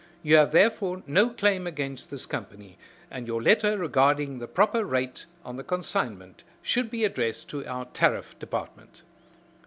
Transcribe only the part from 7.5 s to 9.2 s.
our Tariff Department."